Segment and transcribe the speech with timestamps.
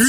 [0.00, 0.06] 今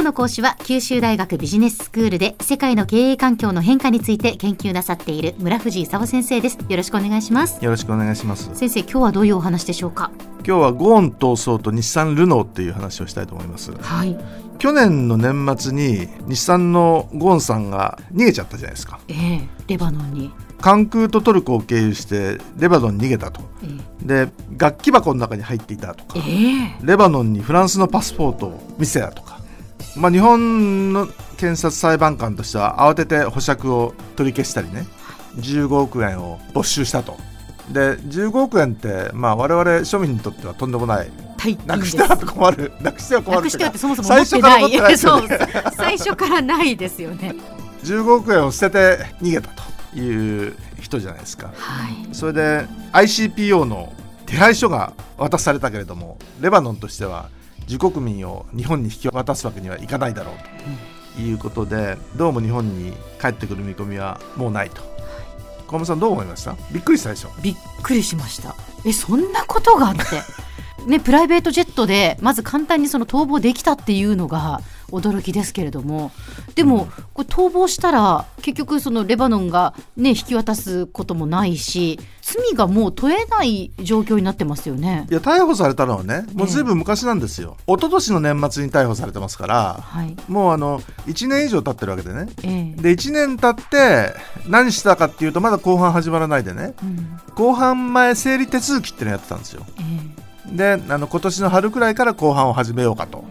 [0.00, 6.58] 日の講師は九州大学ビジネススクールで世界の経営環境の変化について研究なさっている村藤勲先生です。
[6.68, 7.64] よろしくお願いします。
[7.64, 8.50] よろしくお願いします。
[8.54, 10.10] 先生今日はどういうお話でしょうか？
[10.44, 13.70] 今日はゴーン闘争と日産ルノーっていう話をしたいと思います。
[13.70, 14.18] はい。
[14.58, 18.98] 去年の年末に日産のゴーンさんが逃げちゃったじゃないですか。
[19.06, 20.32] ええレバノンに
[20.62, 23.42] 関空とトルコを経由してレバノンに逃げたと。
[24.00, 26.14] えで楽器箱の中に入っていたとか。
[26.16, 26.76] ええ。
[26.82, 29.40] レバノンにフランスのパスポートを見せたとか、
[29.96, 34.86] まあ、日本の検察裁判官としては慌てて保釈を取り消したりね。
[35.36, 37.16] 15億円を没収したと。
[37.70, 41.10] で15億円って、まあ、我々庶民にとってはとんでもない。
[41.38, 42.72] 大なくしては困る。
[42.80, 44.96] なくしては困るなくしてはってそもそも最持ってない。
[45.76, 47.34] 最初からないですよね。
[47.82, 49.61] 15億円を捨てて逃げたと
[49.94, 51.48] いう人じゃないですか。
[51.56, 52.14] はい。
[52.14, 53.92] それで ICPO の
[54.26, 57.28] 手配書が渡されたけれどもレバノンとしては
[57.68, 60.34] 自国民を日本に引き渡すわけにはいかないだろう
[61.14, 64.80] ということでどうも日本に帰ってくる見込みはもうないと。
[65.66, 66.54] 小室さんどう思いました？
[66.70, 67.30] びっくりしたでしょ？
[67.42, 68.54] びっくりしました。
[68.84, 70.02] えそんなことがあって。
[70.86, 74.60] ねプライベートジェットでまず簡単にその逃亡できたっていうのが
[74.92, 76.12] 驚きですけれども。
[76.54, 85.06] でもこれ逃亡したら結局そのレバノンがね引き渡すこともないし罪がもう問えない状況になってますよね。
[85.10, 90.16] いや逮捕されたのはねもうずいぶん昔なんですよ、一昨年の年末に逮捕されてますからはい。
[90.28, 92.28] もうあの1年以上経ってるわけでね。
[92.44, 92.82] ええ。
[92.82, 94.14] で1年経って
[94.46, 96.74] 何したかっていうとまだ後半始まらないでね。
[96.82, 97.20] うん。
[97.34, 99.64] 後半前整理手続きってのをやってたんですよ。
[99.80, 100.22] え。
[100.56, 103.21] であの今年の春くらいから後半を始めようかと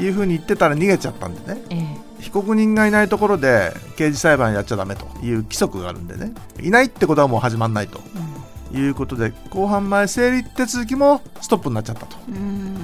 [0.00, 1.62] いうふうに言ってたら逃げちゃったんでね。
[1.70, 2.22] ええ。
[2.22, 6.32] 被告人がいないところで刑事裁判やっちゃダメという規則があるんでね。
[6.60, 8.00] いないってことはもう始まんないと
[8.76, 12.16] いうことで後半前整理手続きもストップになっちゃったと。
[12.28, 12.34] うん。
[12.34, 12.79] うん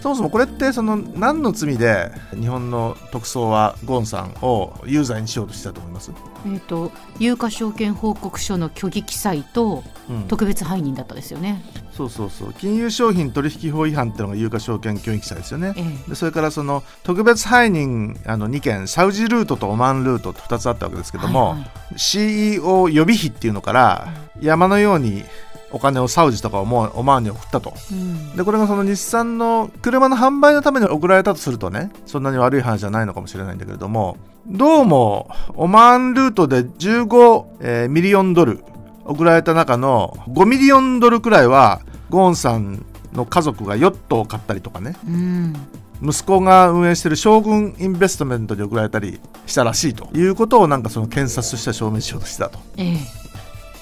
[0.00, 6.10] そもそもこれってその何の罪で日本の特捜はゴーンさんを有罪にしようとしてたと思います、
[6.46, 10.28] えっ、と有価証券報告書の虚偽記載とうん。
[10.28, 11.62] 特別背任だったですよね、
[11.92, 12.52] そうそうそう。
[12.52, 15.72] 金融商品取引法違反っていうのが有価証券協議記載ですよね。
[15.76, 16.08] ええ。
[16.10, 21.98] でそれからその特別背任あの2件サウジルートとオマーンルートと2つあったわけですけども、はいはい。
[21.98, 24.08] CEO 予備費っていうのから
[24.40, 25.24] 山のように
[25.72, 27.72] お金をサウジとかオマオマーンに送ったと。
[27.92, 28.36] うん。
[28.36, 34.16] でこれがその日産の車の販売のために送られたとするとねそんなに悪い話じゃないのかもしれないんだけれども
[34.46, 38.64] どうもオマーンルートで15、えーミリオンドル
[39.04, 45.54] 送られた中の5ミリオンドルくらいはゴーンさんの家族がヨットを買ったりとかねうん。
[46.02, 52.58] 息子が運営している将軍インベストメントに送られたりしたらしいということをなんかその検察としては証明しようとしてたと。
[52.76, 53.29] ええ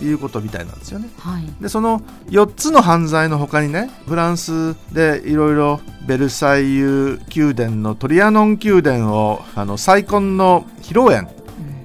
[0.00, 1.08] いうことみたいなんですよね。
[1.18, 1.44] はい。
[1.60, 11.32] でその4つの犯罪の他にねフランスでいろいろベルサイユ宮殿のトリアノン宮殿をあの再婚の披露宴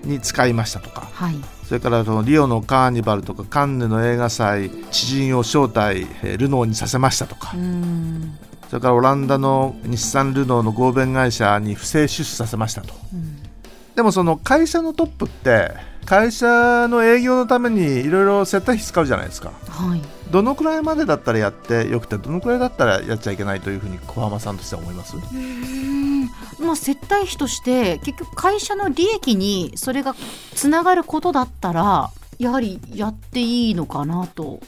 [0.04, 1.08] うんに使いましたとか。
[1.14, 1.36] はい。
[1.66, 7.52] それからそのリオのカーニバルとかカンヌの映画祭知人を招待えールノーにさせましたとか。
[7.56, 8.38] うん。
[8.70, 12.94] それからオランダの日産ルノーの合弁会社に不正出資させましたと。
[13.14, 13.49] うん
[14.00, 15.74] でもその会社のトップって
[16.06, 19.52] 会社の営業のためにいろいろ接待費使うじゃないですか。
[19.68, 20.02] はい。
[20.32, 25.18] どのくらいまでだったらやってよくてどのくらいだったらやっちゃいけないというふうに小浜さんとしては思います？
[25.18, 26.28] うん。
[26.66, 30.16] まあ接待費として結局会社の利益にそれが
[30.56, 34.62] つながることだったらやはりやっていいのかなと。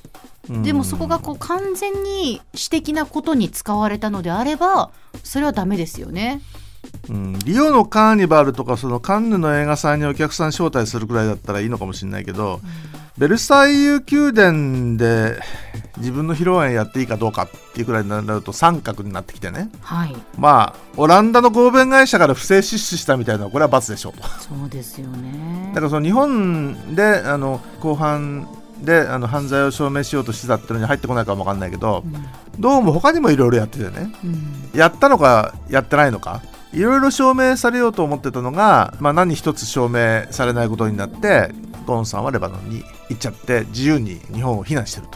[0.50, 4.92] でもそこがこう完全に私的なことに使われたのであれば
[5.24, 6.42] それはダメですよね。
[7.10, 12.62] うん、リオのカーニバルとかそのカンヌの映画祭にお客さん招待するくらいだったらいいのかもしれないけど、
[13.18, 15.40] ベルサイユ宮殿で
[15.98, 19.70] 自分の披露宴やっていいかどうかっていうくらいになると三角になってきてね。
[19.82, 20.16] はい。
[20.38, 24.28] まあオランダの合弁会社から不正出資したみたいなのはこれは罰でしょうと。
[24.40, 25.72] そうですよね。
[25.74, 28.48] だからその日本であの後半
[28.82, 32.04] であの犯罪を証明しようとしてたっていうのに入ってこないかもわかんないけど
[32.58, 34.12] どうも他にもいろいろやっててね。
[34.24, 34.30] うん
[34.74, 34.80] うん。
[34.80, 36.42] やったのかやってないのか
[36.74, 41.52] いろいろ証明されようと思ってたのが、まあ、何一つ証明されないことになって
[41.86, 45.08] ゴーンさんはレバノンに行っちゃって自由に日本を非難してる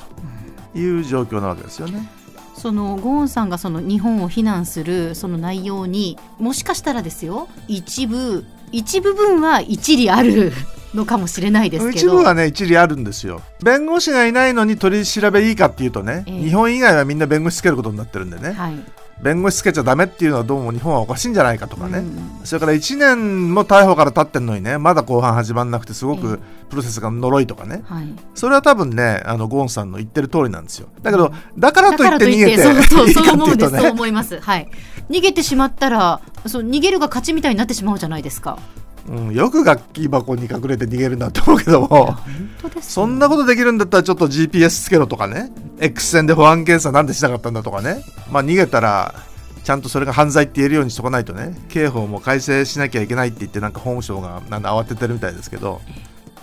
[0.74, 2.10] という状況なわけですよね。
[2.56, 10.52] そのゴーンさんがその日本を非難するその内容にもしかしたらですよ一部一部分は一理ある
[10.96, 12.08] のかもしれないですけど。
[12.08, 13.42] 一部はね一理あるんですよ。
[13.64, 16.44] 弁護士がいないのに取り調べいいかっていうとね、ええ。
[16.44, 18.54] 日本以外はみんな弁護士つけることになってるんでね。
[18.54, 22.46] はい弁護士つけちゃダメっていうのはどうも日本はおかしいんじゃないかとかね、うん。
[22.46, 26.40] それから1年も逮捕から経ってんのにねまだ公判始まんなくてすごえく
[26.70, 27.82] プロセスが呪いとかね。
[27.86, 28.08] はい。
[28.36, 30.90] それは多分ねあのゴーンさんの言ってる通りなんですよ。
[31.02, 33.68] だけどだからだといって逃げてそうそうそう思うね。
[33.68, 34.40] そう思います。
[34.40, 34.70] はい。
[35.10, 38.60] 逃げてしまったらそう逃げるが勝ちみたいになってしまうじゃないですか。
[39.08, 41.88] うん、よく楽器箱に隠れて逃げるんだと思うけども。
[41.88, 42.18] 本
[42.62, 48.04] 当ですそんなことできるんだったらちょっと GPS つけろとかね X 線で保安検査なんでしなかったんだとかね。
[48.32, 49.16] まあ逃げたら
[49.64, 51.56] ちゃんとそれが犯罪って言えるようにしとかないとね。
[51.70, 55.82] 刑法も改正しなきゃいけないって言ってなんか法務省がなんだ慌ててるみたいですけど。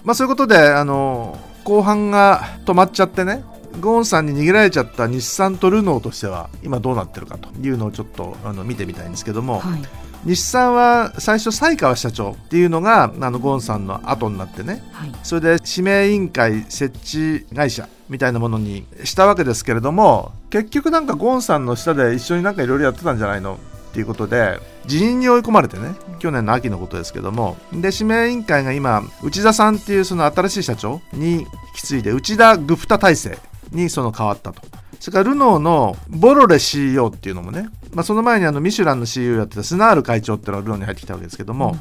[0.04, 3.44] まあそういうことであの後半が止まっちゃってね。
[3.80, 9.80] ゴーンさんに逃げられちゃった日産とルノーとしては今どうなってるかというのをちょっとあの見てみたいんですけども、はい。
[10.24, 14.82] 日産は最初西川社長っていうのがあのゴーンさんの後になってね。
[14.92, 15.12] はい。
[15.22, 23.58] それで指名委員会設置会社みたいなものにしたわけですけれども結局なんかゴーンさんの下で一緒になんかいろいろやってたんじゃないの
[23.90, 27.56] っていうことで辞任に追い込まれてね去年の秋のことですけども。
[27.72, 33.38] で指名委員会が今内田さんっていうその新しい社長に引き継いで内田グフタ体制
[33.72, 34.62] にその変わったと。
[35.00, 41.76] それからルノーのボロレ CEO っていうのもね、まあ、その前にあのミシュランの CEO やってたスナール会長っていうのがルノーに入ってきたわけですけども、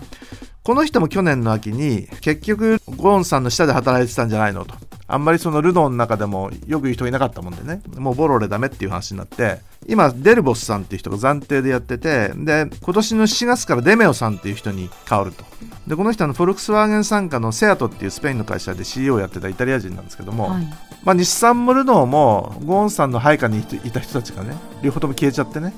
[0.63, 4.75] この人も去年の秋に結局ゴーンさんの下で働いてたんじゃないのと。
[5.08, 7.81] あんまりそのルノーの中でもよく言う人いなかったもんでね。
[7.98, 9.60] もうボロレダメっていう話になって。
[9.88, 15.44] 今デルボスさんっていう人が暫定でやっててで今年の7月からデメオさんっていう人に変わると。
[15.88, 20.68] でこの人はフォルクスワーゲン傘下のセアトっていうスペインの会社で CEO をやってたイタリア人なんですけども、はい。
[21.04, 25.74] まあ、日産もルノーもゴーンさんの配下にいた人たちがね両方とも消えちゃってね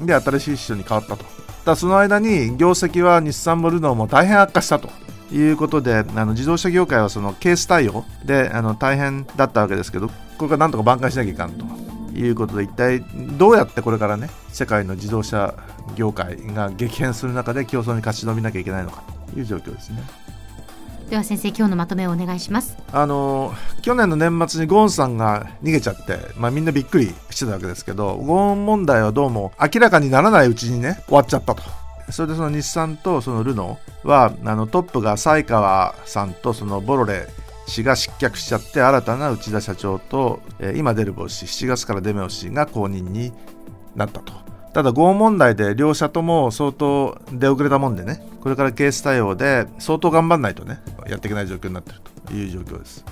[0.00, 1.24] で新しい人に変わったと
[1.64, 4.88] だその間に業績は日産もルノーも大変悪化したと
[5.32, 10.08] いうことであの自動車業界はそのケース対応であの大変だったわけですけど
[10.38, 11.66] これからなんとか挽回しなきゃいかんと
[12.18, 13.00] いうことで一体
[13.36, 15.54] どうやってこれからね世界の自動車
[15.94, 19.02] 業界が激変する中で競争に勝ち延びなきゃいけないのか
[19.32, 20.02] という状況ですね。
[21.08, 22.76] では先生今日のまとめをお願いします。
[22.92, 31.62] あの去年の年末にゴーンさんが逃げちゃって、まあ、みんなびっくりしてたわけですけどゴーン問題はどうも明らかにならないうちにね終わっちゃったと。
[32.10, 37.26] それでその日産とそのルノーはあのトップが西川さんとそのボロレ
[37.66, 43.32] 氏が失脚しちゃって新たな内田社長と、えー今出る帽子7月からデメオ氏が後任に
[43.94, 44.47] なったと。
[44.72, 48.22] ただゴーン問題で両社とも相当出遅れたもんでね。
[48.40, 53.04] これからケース対応で相当頑張んないとねやっていけない状況になっているという状況です。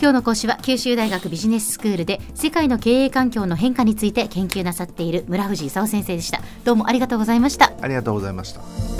[0.00, 6.40] 今日の講師は九州大学ビジネススクールで世界の経営環境の変化について研究なさっている村藤勲先生でした。
[6.64, 7.72] どうもありがとうございました。
[7.80, 8.99] ありがとうございました。